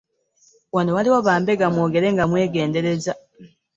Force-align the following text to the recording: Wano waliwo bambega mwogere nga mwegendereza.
Wano 0.75 0.91
waliwo 0.95 1.17
bambega 1.27 1.65
mwogere 1.73 2.07
nga 2.13 2.23
mwegendereza. 2.29 3.13